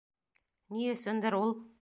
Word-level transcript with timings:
Ни 0.77 0.89
өсөндөр, 0.95 1.39
ул: 1.43 1.57